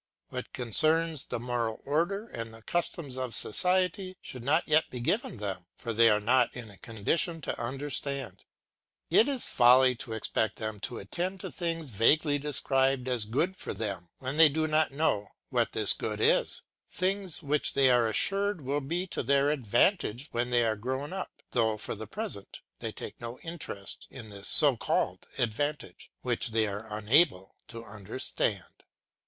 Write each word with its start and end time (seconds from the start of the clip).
What 0.29 0.51
concerns 0.51 1.25
the 1.25 1.39
moral 1.39 1.79
order 1.85 2.27
and 2.27 2.51
the 2.51 2.63
customs 2.63 3.19
of 3.19 3.35
society 3.35 4.17
should 4.19 4.43
not 4.43 4.67
yet 4.67 4.89
be 4.89 4.99
given 4.99 5.37
them, 5.37 5.67
for 5.75 5.93
they 5.93 6.09
are 6.09 6.19
not 6.19 6.51
in 6.55 6.71
a 6.71 6.77
condition 6.79 7.39
to 7.41 7.61
understand 7.61 8.43
it. 9.11 9.15
It 9.19 9.27
is 9.27 9.45
folly 9.45 9.93
to 9.97 10.13
expect 10.13 10.55
them 10.55 10.79
to 10.89 10.97
attend 10.97 11.39
to 11.41 11.51
things 11.51 11.91
vaguely 11.91 12.39
described 12.39 13.07
as 13.07 13.25
good 13.25 13.55
for 13.55 13.75
them, 13.75 14.09
when 14.17 14.37
they 14.37 14.49
do 14.49 14.65
not 14.67 14.91
know 14.91 15.27
what 15.51 15.73
this 15.73 15.93
good 15.93 16.19
is, 16.19 16.63
things 16.89 17.43
which 17.43 17.73
they 17.75 17.91
are 17.91 18.07
assured 18.09 18.61
will 18.61 18.81
be 18.81 19.05
to 19.05 19.21
their 19.21 19.51
advantage 19.51 20.29
when 20.31 20.49
they 20.49 20.65
are 20.65 20.75
grown 20.75 21.13
up, 21.13 21.43
though 21.51 21.77
for 21.77 21.93
the 21.93 22.07
present 22.07 22.61
they 22.79 22.91
take 22.91 23.21
no 23.21 23.37
interest 23.41 24.07
in 24.09 24.31
this 24.31 24.47
so 24.47 24.75
called 24.75 25.27
advantage, 25.37 26.09
which 26.23 26.49
they 26.49 26.65
are 26.65 26.91
unable 26.91 27.55
to 27.67 27.85
understand. 27.85 28.65